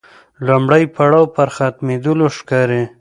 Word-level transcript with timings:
لومړی 0.47 0.83
پړاو 0.95 1.31
پر 1.35 1.47
ختمېدلو 1.55 2.27
ښکاري. 2.37 2.83